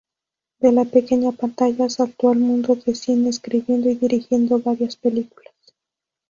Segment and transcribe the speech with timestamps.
[0.61, 5.53] De la pequeña pantalla saltó al mundo del cine escribiendo y dirigiendo varias películas.